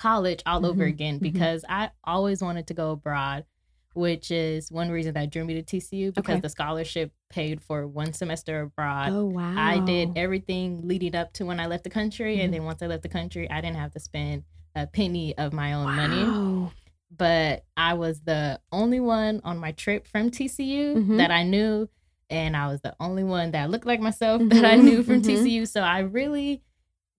[0.00, 1.22] college all over Mhm, again mhm.
[1.22, 3.44] because I always wanted to go abroad,
[3.94, 6.40] which is one reason that drew me to TCU because Okay.
[6.40, 9.12] the scholarship paid for one semester abroad.
[9.12, 9.54] oh, wow.
[9.56, 12.44] I did everything leading up to when I left the country, Mhm.
[12.44, 15.52] and then once I left the country, I didn't have to spend a penny of
[15.52, 16.72] my own money Wow.
[17.10, 21.16] but I was the only one on my trip from TCU Mhm.
[21.16, 21.88] that I knew,
[22.30, 25.20] and I was the only one that looked like myself that I Mhm, knew from
[25.20, 25.26] mhm.
[25.26, 25.66] TCU.
[25.66, 26.62] So I really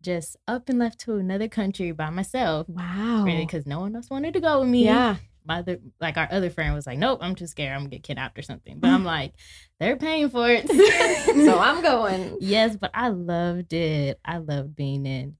[0.01, 3.23] just up and left to another country by myself, Wow.
[3.25, 4.83] really, because no one else wanted to go with me.
[4.85, 5.17] Yeah.
[5.45, 7.73] My other, like our other friend was like, "Nope, I'm too scared.
[7.73, 9.33] I'm gonna get kidnapped or something." But I'm like,
[9.79, 12.37] they're paying for it, so I'm going.
[12.39, 14.19] yes, but I loved it.
[14.23, 15.37] I loved being in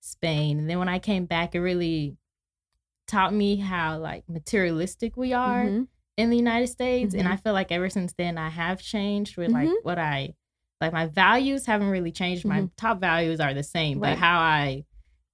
[0.00, 0.58] Spain.
[0.58, 2.16] And then when I came back, it really
[3.06, 5.88] taught me how like materialistic we are Mhm.
[6.16, 7.14] in the United States.
[7.14, 7.32] And Mhm.
[7.32, 9.74] I feel like ever since then I have changed with like Mhm.
[9.82, 10.34] what I
[10.84, 12.44] like my values haven't really changed.
[12.44, 12.70] My Mhm.
[12.76, 14.10] top values are the same, Right.
[14.10, 14.84] but how I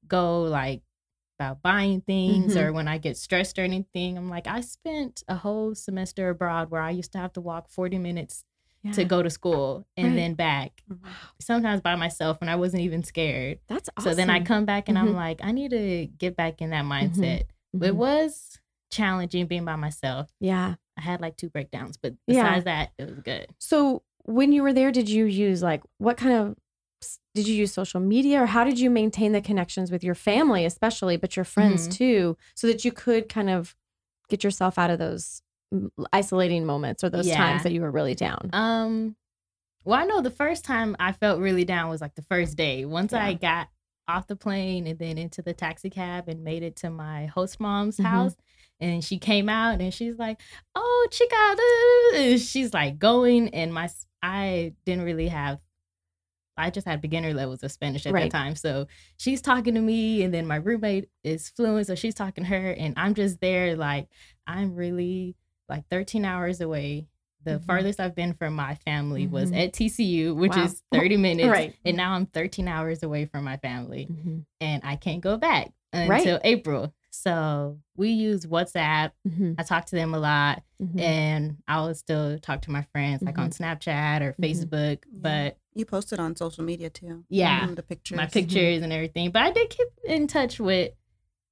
[0.06, 0.82] go like
[1.38, 2.60] about buying things Mhm.
[2.62, 6.70] or when I get stressed or anything, I'm like, I spent a whole semester abroad
[6.70, 8.44] where I used to have to walk 40 minutes
[8.92, 10.16] to go to school and Right.
[10.16, 10.82] then back
[11.38, 13.58] sometimes by myself and I wasn't even scared.
[13.68, 14.10] That's awesome.
[14.12, 15.00] So then I come back and Mhm.
[15.02, 17.42] I'm like, I need to get back in that mindset.
[17.74, 17.94] It Mhm.
[17.96, 18.58] was
[18.90, 20.32] challenging being by myself.
[20.40, 20.76] Yeah.
[20.96, 22.42] I had like two breakdowns, but Yeah.
[22.42, 23.46] besides that, it was good.
[23.58, 26.56] So when you were there, did you use like what kind of
[27.34, 30.64] did you use social media or how did you maintain the connections with your family,
[30.64, 31.92] especially, but your friends Mhm.
[31.92, 33.74] too, so that you could kind of
[34.28, 35.42] get yourself out of those
[36.12, 37.36] isolating moments or those Yeah.
[37.36, 38.50] times that you were really down?
[38.52, 39.16] Um,
[39.84, 42.84] well, I know the first time I felt really down was like the first day.
[42.84, 43.68] Once I got
[44.08, 47.60] off the plane and then into the taxi cab and made it to my host
[47.60, 48.04] mom's Mhm.
[48.04, 48.36] house.
[48.80, 50.40] And she came out and she's like,
[50.74, 53.88] "Oh, chica," da- da- da," and she's like going, and my
[54.22, 55.61] I didn't really have.
[56.56, 58.30] I just had beginner levels of Spanish at Right.
[58.30, 62.14] that time, so she's talking to me, and then my roommate is fluent, so she's
[62.14, 64.09] talking to her, and I'm just there like
[64.46, 65.37] I'm really
[65.68, 67.06] like 13 hours away.
[67.44, 67.64] The Mhm.
[67.64, 69.64] farthest I've been from my family was Mhm.
[69.64, 70.64] at TCU, which Wow.
[70.64, 71.48] is 30 minutes.
[71.48, 71.74] Right.
[71.85, 74.44] And now I'm 13 hours away from my family Mhm.
[74.61, 76.20] and I can't go back Right.
[76.20, 76.92] until April.
[77.10, 79.10] So we use WhatsApp.
[79.28, 79.56] Mhm.
[79.58, 81.00] I talk to them a lot Mhm.
[81.00, 84.36] and I will still talk to my friends like on Snapchat or Mhm.
[84.40, 85.04] Facebook.
[85.12, 85.18] Yeah.
[85.20, 87.24] But You posted on social media too.
[87.28, 87.66] Yeah.
[87.66, 88.16] Mhm, the pictures.
[88.16, 89.30] my pictures and everything.
[89.30, 90.92] But I did keep in touch with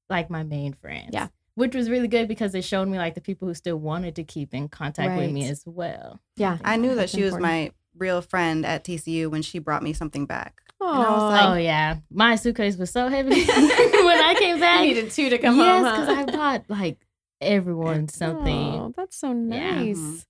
[0.08, 1.10] like my main friends.
[1.12, 1.28] Yeah.
[1.54, 4.24] Which was really good because it showed me like the people who still wanted to
[4.24, 6.20] keep in contact with me as well.
[6.36, 6.58] Yeah.
[6.64, 9.92] I knew that That's she was my real friend at TCU when she brought me
[9.92, 10.60] something back.
[10.80, 11.96] I was like- oh yeah.
[12.10, 14.80] My suitcase was so heavy when I came back.
[14.86, 15.84] You needed two to come yes, home.
[15.84, 16.00] huh?
[16.00, 17.04] because I bought like
[17.40, 18.74] everyone something.
[18.74, 19.98] Oh, that's so nice.
[19.98, 20.24] Mhm.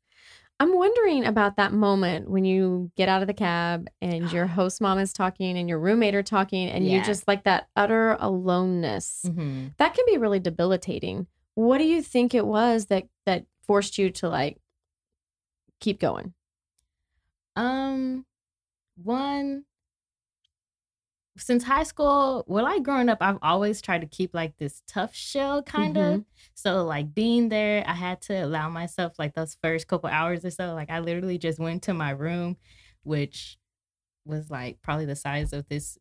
[0.61, 4.81] I'm wondering about that moment when you get out of the cab and your host
[4.81, 9.25] mom is talking and your roommate are talking and you just like that utter aloneness.
[9.27, 9.77] Mhm.
[9.77, 11.27] That can be really debilitating.
[11.55, 14.59] What do you think it was that that forced you to like
[15.81, 16.33] keep going?
[17.59, 18.27] Um,
[18.97, 19.65] one
[21.37, 25.15] since high school, well, like growing up, I've always tried to keep like this tough
[25.15, 26.21] shell kind of.
[26.21, 26.25] Mhm.
[26.55, 30.51] So like being there, I had to allow myself like those first couple hours or
[30.51, 30.75] so.
[30.75, 32.57] Like I literally just went to my room,
[33.05, 33.57] which
[34.25, 35.99] was like probably the size of this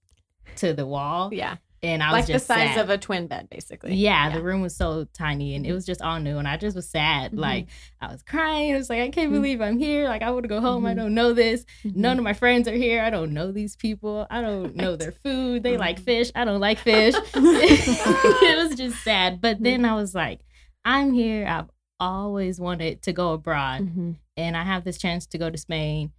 [0.57, 1.57] to the wall, Yeah.
[1.83, 2.77] And I was Like the size sad.
[2.79, 3.93] of a twin bed, basically.
[3.95, 4.35] Yeah, Yeah.
[4.35, 6.89] the room was so tiny and it was just all new and I just was
[6.89, 7.33] sad.
[7.33, 7.39] Mhm.
[7.39, 7.67] Like
[8.01, 8.69] I was crying.
[8.71, 9.35] It was like I can't Mhm.
[9.35, 10.05] believe I'm here.
[10.05, 10.85] Like I want to go home.
[10.85, 10.97] I Mhm.
[10.97, 11.65] don't know this.
[11.83, 11.95] Mhm.
[11.95, 13.03] None of my friends are here.
[13.03, 14.25] I don't know these people.
[14.29, 15.63] I don't know their food.
[15.63, 16.03] They like Mhm.
[16.05, 16.31] fish.
[16.35, 17.13] I don't like fish.
[17.35, 19.39] it was just sad.
[19.41, 20.41] But then I was like,
[20.85, 21.45] I'm here.
[21.47, 26.11] I've always wanted to go abroad and I have this chance to go to Spain.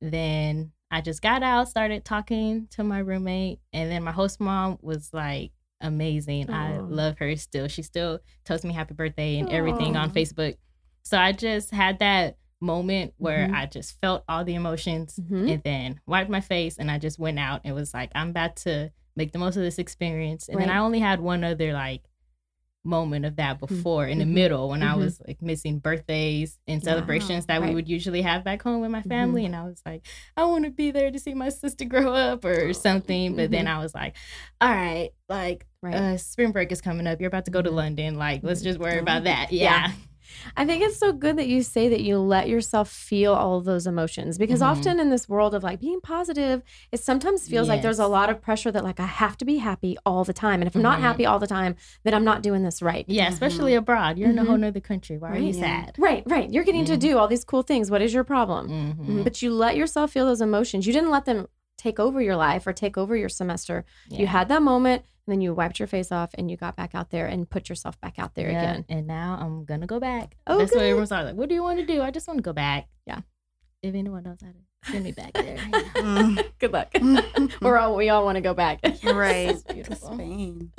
[0.00, 4.78] Then I just got out, started talking to my roommate, and then my host mom
[4.82, 6.50] was like, amazing.
[6.50, 7.66] I love her still.
[7.68, 10.56] She still tells me happy birthday and everything on Facebook.
[11.02, 13.54] So I just had that moment where Mhm.
[13.54, 15.50] I just felt all the emotions Mhm.
[15.50, 18.56] and then wiped my face and I just went out and was like, I'm about
[18.56, 20.48] to make the most of this experience.
[20.48, 22.02] And then I only had one other like
[22.84, 24.28] moment of that before in the Mhm.
[24.32, 24.98] middle when I Mhm.
[24.98, 27.68] was like missing birthdays and celebrations that Right.
[27.68, 29.08] we would usually have back home with my Mhm.
[29.08, 29.44] family.
[29.44, 32.44] And I was like, I want to be there to see my sister grow up
[32.44, 33.36] or something.
[33.36, 34.16] But then I was like,
[34.60, 35.94] all right, like Right.
[35.94, 37.20] uh, spring break is coming up.
[37.20, 37.70] You're about to go to.
[37.70, 38.16] London.
[38.16, 39.24] Like, let's just worry about Oh.
[39.24, 39.52] that.
[39.52, 39.88] Yeah.
[39.88, 39.92] Yeah.
[40.56, 43.64] I think it's so good that you say that you let yourself feel all of
[43.64, 44.66] those emotions because Mhm.
[44.66, 46.62] often in this world of like being positive,
[46.92, 49.56] it sometimes feels like there's a lot of pressure that like I have to be
[49.58, 50.60] happy all the time.
[50.60, 51.02] And if I'm not Mhm.
[51.02, 53.04] happy all the time, then I'm not doing this right.
[53.08, 54.18] Yeah, especially abroad.
[54.18, 55.18] You're in a whole nother country.
[55.18, 55.84] Why are you Yeah.
[55.84, 55.94] sad?
[55.98, 56.50] Right, right.
[56.52, 57.00] You're getting to Mhm.
[57.00, 57.90] do all these cool things.
[57.90, 58.68] What is your problem?
[58.68, 59.24] Mhm.
[59.24, 60.86] But you let yourself feel those emotions.
[60.86, 61.46] You didn't let them
[61.80, 63.84] take over your life or take over your semester.
[64.08, 66.94] You had that moment and then you wiped your face off and you got back
[66.94, 68.84] out there and put yourself back out there Yeah, again.
[68.88, 70.36] And now I'm gonna go back.
[70.46, 71.34] Oh, That's what everyone's like.
[71.34, 72.02] What do you want to do?
[72.02, 72.88] I just want to go back.
[73.06, 73.20] Yeah.
[73.82, 75.56] If anyone knows how to send me back there.
[76.00, 76.44] Mm.
[76.58, 76.88] Good luck.
[77.62, 78.80] We're all we all want to go back.
[79.04, 79.48] right.
[79.50, 80.14] It's To beautiful.
[80.14, 80.72] Spain.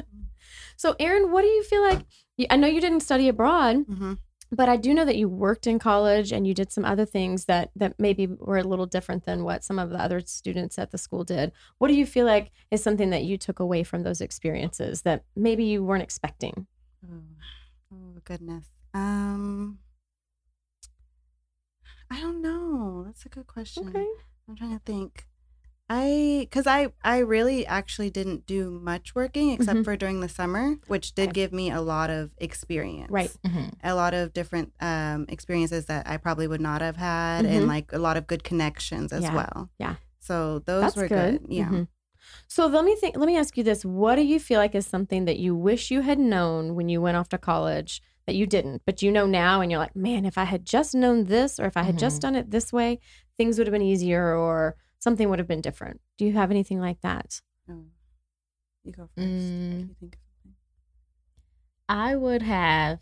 [0.78, 2.02] So, Erin, what do you feel like?
[2.50, 4.18] I know you didn't study abroad, Mhm.
[4.52, 7.46] But I do know that you worked in college and you did some other things
[7.46, 10.92] that that maybe were a little different than what some of the other students at
[10.92, 11.54] the school did.
[11.78, 15.24] What do you feel like is something that you took away from those experiences that
[15.36, 16.68] maybe you weren't expecting?
[17.06, 17.22] Oh,
[17.94, 18.66] oh goodness.
[18.94, 19.80] Um,
[22.10, 23.04] I don't know.
[23.06, 23.88] That's a good question.
[23.88, 24.06] Okay.
[24.50, 25.28] I'm trying to think.
[25.93, 29.84] I, cause I, I really actually didn't do much working except Mhm.
[29.84, 33.12] for during the summer, which did give me a lot of experience.
[33.12, 33.32] Right.
[33.45, 33.73] Mhm.
[33.84, 37.49] A lot of different um, experiences that I probably would not have had, Mhm.
[37.49, 39.36] and like a lot of good connections as Yeah.
[39.36, 39.69] well.
[39.80, 39.95] Yeah.
[40.19, 41.41] So those That's were good.
[41.41, 41.54] good.
[41.54, 41.69] Yeah.
[41.69, 41.88] Mhm.
[42.47, 43.17] So let me think.
[43.17, 45.91] Let me ask you this: What do you feel like is something that you wish
[45.91, 49.25] you had known when you went off to college that you didn't, but you know
[49.25, 51.97] now, and you're like, man, if I had just known this, or if I had
[51.97, 52.21] just Mhm.
[52.21, 52.99] done it this way,
[53.36, 56.00] things would have been easier, or something would have been different.
[56.18, 57.42] Do you have anything like that?
[57.70, 57.84] Oh.
[58.86, 59.28] You go first.
[59.28, 59.90] Mm.
[59.90, 60.18] you think?
[61.90, 63.00] I would have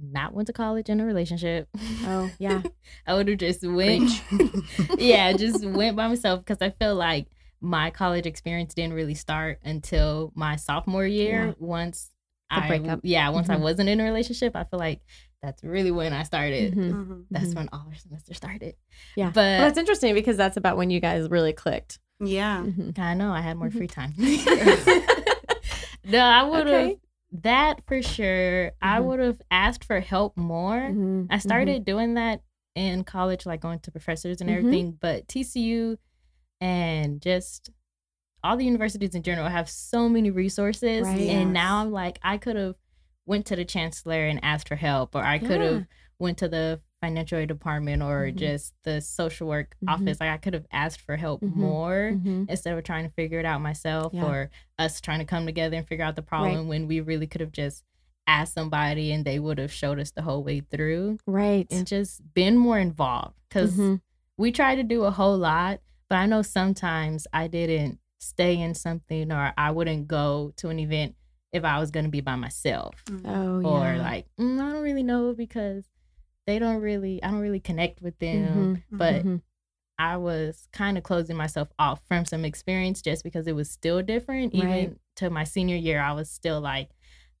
[0.00, 1.68] not went to college in a relationship.
[2.04, 2.62] Oh, yeah.
[3.06, 4.10] I would have just went.
[4.98, 7.26] yeah, just went by myself because I feel like
[7.60, 11.46] my college experience didn't really start until my sophomore year.
[11.48, 11.52] Yeah.
[11.58, 12.10] Once
[12.50, 13.00] The I, breakup.
[13.02, 13.60] yeah, once I Mhm.
[13.62, 15.00] wasn't in a relationship, I feel like
[15.42, 16.74] that's really when I started.
[16.74, 16.92] Mhm.
[16.92, 17.24] Mhm.
[17.30, 17.56] That's Mhm.
[17.56, 18.74] when all our semester started.
[19.16, 19.30] Yeah.
[19.30, 21.98] but Well, that's interesting because that's about when you guys really clicked.
[22.20, 22.64] Yeah.
[22.66, 22.98] Mhm.
[22.98, 24.12] I know I had more free time.
[26.04, 26.98] no, I would have Okay.
[27.42, 28.72] that for sure.
[28.82, 31.26] I would have asked for help more.
[31.30, 32.42] I started doing that
[32.74, 34.96] in college, like going to professors and everything.
[35.00, 35.96] But TCU
[36.60, 37.70] and just
[38.42, 41.20] all the universities in general have so many resources, Right.
[41.28, 42.76] and now I'm like, I could have
[43.28, 45.70] went to the chancellor and asked for help, or I could Yeah.
[45.72, 45.86] have
[46.18, 48.34] went to the financial aid department or Mhm.
[48.36, 49.92] just the social work Mhm.
[49.92, 50.18] office.
[50.20, 51.54] Like I could have asked for help Mhm.
[51.54, 52.46] more Mhm.
[52.50, 54.24] instead of trying to figure it out myself Yeah.
[54.24, 57.40] or us trying to come together and figure out the problem when we really could
[57.40, 57.84] have just
[58.26, 61.66] asked somebody and they would have showed us the whole way through Right.
[61.70, 64.00] and just been more involved because Mhm.
[64.36, 68.74] we try to do a whole lot but i know sometimes i didn't stay in
[68.74, 71.14] something or i wouldn't go to an event
[71.52, 73.22] if i was going to be by myself Mm.
[73.26, 74.02] Oh, or yeah.
[74.02, 75.84] like mm, i don't really know because
[76.46, 78.98] they don't really i don't really connect with them Mhm.
[78.98, 79.42] but Mhm.
[80.00, 84.00] I was kind of closing myself off from some experience just because it was still
[84.00, 84.54] different.
[84.54, 84.62] Right.
[84.84, 86.90] Even to my senior year, I was still like,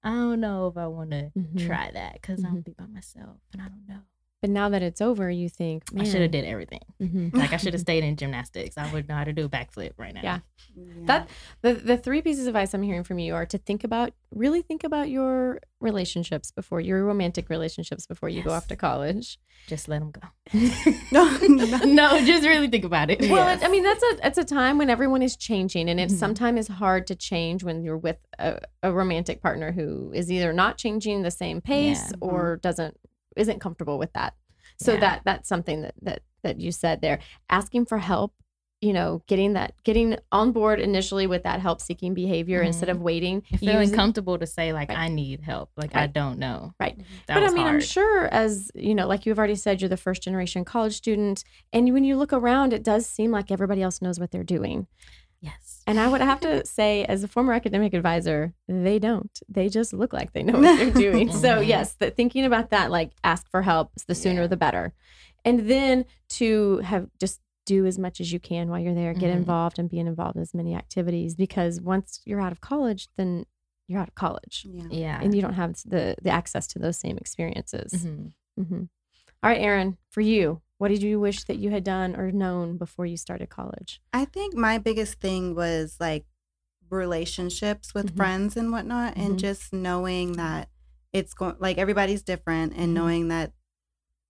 [0.02, 1.56] I don't know if I want to Mhm.
[1.64, 2.64] try that because I'm Mhm.
[2.64, 4.00] be by myself and I don't know.
[4.40, 6.82] But now that it's over, you think, man, I should have did everything.
[7.02, 7.34] Mhm.
[7.34, 8.78] Like I should have stayed in gymnastics.
[8.78, 10.20] I would know how to do a backflip right now.
[10.22, 10.38] Yeah.
[10.76, 10.84] Yeah.
[11.06, 11.28] That
[11.62, 14.62] the the three pieces of advice I'm hearing from you are to think about really
[14.62, 19.38] think about your relationships before your romantic relationships before you go off to college.
[19.66, 20.20] Just let them go.
[21.12, 21.78] No, no.
[21.84, 23.20] no, just really think about it.
[23.28, 26.10] Well, it, I mean that's a it's a time when everyone is changing, and it
[26.10, 26.18] Mhm.
[26.18, 30.52] sometimes is hard to change when you're with a, a romantic partner who is either
[30.52, 32.16] not changing the same pace Yeah.
[32.20, 32.96] or doesn't
[33.38, 34.34] isn't comfortable with that.
[34.80, 35.00] So Yeah.
[35.00, 37.18] that that's something that that that you said there.
[37.50, 38.32] Asking for help,
[38.80, 42.98] you know, getting that getting on board initially with that help seeking behavior instead mm-hmm.
[42.98, 43.42] of waiting.
[43.50, 44.98] And feeling using- comfortable to say like Right.
[44.98, 45.70] I need help.
[45.76, 46.72] Like I don't know.
[46.78, 46.96] Right.
[47.26, 49.96] That but I mean, I'm sure as you know, like you've already said, you're the
[49.96, 54.00] first generation college student, and when you look around, it does seem like everybody else
[54.00, 54.86] knows what they're doing.
[55.40, 55.82] Yes.
[55.86, 59.30] And I would have to say, as a former academic advisor, they don't.
[59.48, 61.30] They just look like they know what they're doing.
[61.32, 61.66] so Mhm.
[61.66, 64.46] yes, that thinking about that, like ask for help, the sooner Yeah.
[64.48, 64.94] the better.
[65.44, 69.12] And then to have just do as much as you can while you're there.
[69.14, 69.36] Get Mhm.
[69.36, 73.44] involved and being involved in as many activities because once you're out of college, then
[73.86, 74.84] you're out of college Yeah.
[74.90, 75.20] Yeah.
[75.22, 77.92] and you don't have the the access to those same experiences.
[77.92, 78.32] Mhm.
[78.56, 78.82] hmm
[79.42, 82.76] All right, Erin, for you, what did you wish that you had done or known
[82.76, 84.00] before you started college?
[84.12, 86.24] I think my biggest thing was like
[86.90, 88.16] relationships with Mhm.
[88.16, 89.24] friends and whatnot, Mhm.
[89.26, 90.68] and just knowing that
[91.12, 92.94] it's going like everybody's different, and Mhm.
[92.94, 93.52] knowing that,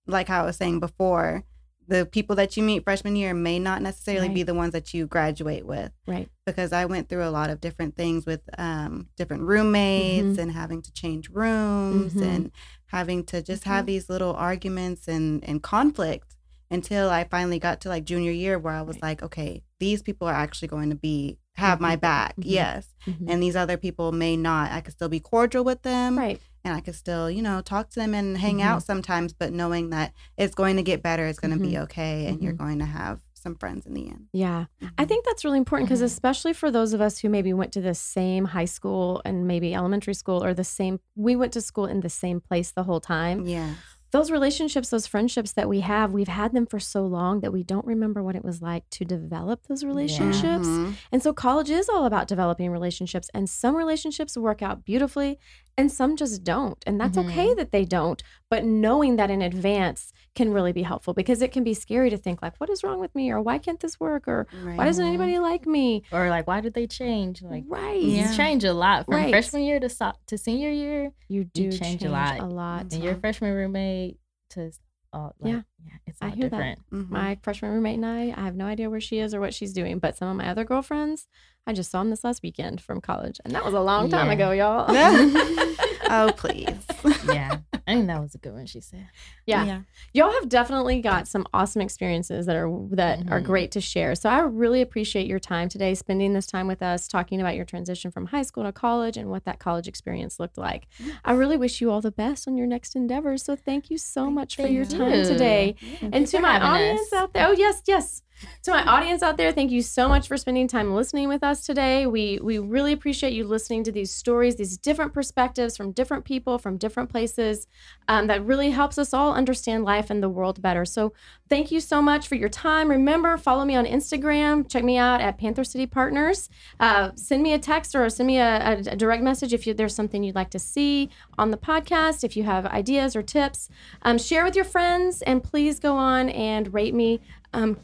[0.07, 1.43] like how I was saying before,
[1.87, 4.35] the people that you meet freshman year may not necessarily Right.
[4.35, 5.91] be the ones that you graduate with.
[6.05, 6.29] Right.
[6.45, 10.37] Because I went through a lot of different things with um, different roommates Mhm.
[10.37, 12.21] and having to change rooms Mhm.
[12.23, 12.51] and
[12.87, 13.87] having to just have Mhm.
[13.87, 16.35] these little arguments and, and conflict
[16.71, 19.03] until I finally got to like junior year where I was Right.
[19.03, 22.01] like, okay, these people are actually going to be have my Mhm.
[22.01, 22.35] back.
[22.37, 22.43] Mhm.
[22.45, 22.87] Yes.
[23.27, 24.71] And these other people may not.
[24.71, 26.39] I could still be cordial with them Right.
[26.63, 28.63] and I could still, you know, talk to them and hang Mhm.
[28.63, 31.81] out sometimes, but knowing that it's going to get better, it's going to be Mhm.
[31.83, 32.57] okay, and you're Mhm.
[32.57, 34.27] going to have some friends in the end.
[34.31, 34.65] Yeah.
[34.97, 37.81] I think that's really important because, especially for those of us who maybe went to
[37.81, 41.85] the same high school and maybe elementary school or the same, we went to school
[41.87, 43.45] in the same place the whole time.
[43.45, 43.75] Yeah.
[44.11, 47.63] Those relationships, those friendships that we have, we've had them for so long that we
[47.63, 50.65] don't remember what it was like to develop those relationships.
[50.67, 50.95] Mhm.
[51.11, 55.37] And so college is all about developing relationships, and some relationships work out beautifully
[55.77, 56.83] and some just don't.
[56.87, 57.57] And that's okay Mhm.
[57.57, 58.21] that they don't.
[58.49, 62.17] But knowing that in advance can really be helpful because it can be scary to
[62.17, 63.29] think, like, what is wrong with me?
[63.31, 64.27] Or why can't this work?
[64.27, 64.75] Or Right.
[64.75, 66.03] why doesn't anybody like me?
[66.11, 67.43] Or like, why did they change?
[67.43, 68.01] Like, right.
[68.01, 68.35] you Yeah.
[68.35, 69.29] change a lot from Right.
[69.29, 72.39] freshman year to so- to senior year, You do change change, a lot.
[72.39, 72.91] A lot.
[72.93, 74.17] And your freshman roommate
[74.51, 74.71] to
[75.13, 75.35] all.
[75.39, 75.61] Like, Yeah.
[75.85, 76.57] yeah, it's I all hear that.
[76.57, 76.79] different.
[76.91, 77.09] Mhm.
[77.11, 79.73] My freshman roommate and I, I have no idea where she is or what she's
[79.73, 79.99] doing.
[79.99, 81.27] But some of my other girlfriends,
[81.67, 83.39] I just saw them this last weekend from college.
[83.45, 84.33] And that was a long time Yeah.
[84.33, 84.87] ago, y'all.
[86.09, 86.75] oh, please.
[87.27, 88.65] yeah, I think that was a good one.
[88.65, 89.07] She said.
[89.45, 89.81] yeah.
[90.13, 93.45] y'all have definitely got some awesome experiences that are that are Mhm.
[93.45, 97.07] great to share so i really appreciate your time today spending this time with us
[97.07, 100.57] talking about your transition from high school to college and what that college experience looked
[100.57, 100.87] like
[101.25, 104.29] i really wish you all the best on your next endeavors so thank you so
[104.29, 107.13] much for Thank your time today Thank and to my audience us.
[107.13, 108.21] out there oh yes yes
[108.63, 111.65] to my audience out there thank you so much for spending time listening with us
[111.65, 112.05] today.
[112.05, 116.57] We we really appreciate you listening to these stories these different perspectives from different people
[116.57, 117.67] from different places
[118.07, 120.85] um, that really helps us all understand life and the world better.
[120.85, 121.13] So
[121.49, 122.89] thank you so much for your time.
[122.89, 124.69] Remember follow me on instagram.
[124.69, 126.49] Check me out at panther city partners.
[126.79, 129.95] Uh, send me a text or send me a, a, direct message if you, there's
[129.95, 133.69] something you'd like to see on the podcast if you have ideas or tips.
[134.03, 137.19] Um, share with your friends and please go on and rate me
[137.53, 137.77] um,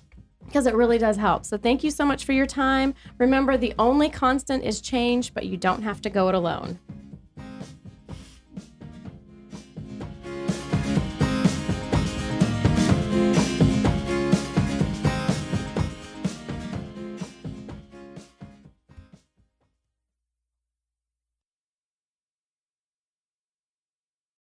[0.46, 1.46] because it really does help.
[1.46, 2.94] So thank you so much for your time.
[3.18, 6.80] Remember, the only constant is change, but you don't have to go it alone.